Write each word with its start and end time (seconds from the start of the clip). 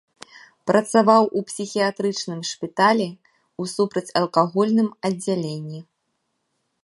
Працаваў 0.69 1.23
у 1.39 1.41
псіхіятрычным 1.49 2.39
шпіталі 2.53 3.05
ў 3.09 3.63
супрацьалкагольным 3.75 4.87
аддзяленні. 5.11 5.79